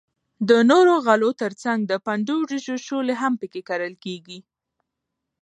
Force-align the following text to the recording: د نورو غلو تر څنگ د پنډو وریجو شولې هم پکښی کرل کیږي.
د 0.49 0.51
نورو 0.69 0.93
غلو 1.05 1.29
تر 1.41 1.51
څنگ 1.63 1.79
د 1.87 1.93
پنډو 2.05 2.35
وریجو 2.41 2.75
شولې 2.87 3.15
هم 3.21 3.33
پکښی 3.41 3.61
کرل 3.69 3.93
کیږي. 4.03 4.39